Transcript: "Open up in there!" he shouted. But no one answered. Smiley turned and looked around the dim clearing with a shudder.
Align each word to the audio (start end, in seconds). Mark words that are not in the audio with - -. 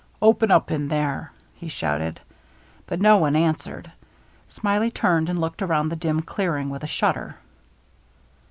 "Open 0.29 0.49
up 0.49 0.71
in 0.71 0.87
there!" 0.87 1.31
he 1.53 1.67
shouted. 1.67 2.19
But 2.87 2.99
no 2.99 3.17
one 3.17 3.35
answered. 3.35 3.91
Smiley 4.47 4.89
turned 4.89 5.29
and 5.29 5.39
looked 5.39 5.61
around 5.61 5.89
the 5.89 5.95
dim 5.95 6.23
clearing 6.23 6.71
with 6.71 6.81
a 6.83 6.87
shudder. 6.87 7.35